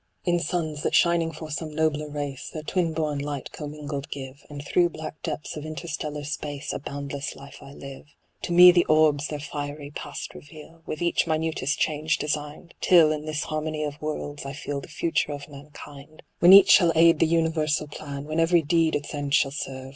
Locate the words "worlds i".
14.01-14.53